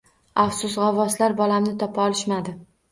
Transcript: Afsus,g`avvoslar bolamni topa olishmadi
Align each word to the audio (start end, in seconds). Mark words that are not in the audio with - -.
Afsus,g`avvoslar 0.43 1.39
bolamni 1.43 1.79
topa 1.85 2.11
olishmadi 2.11 2.61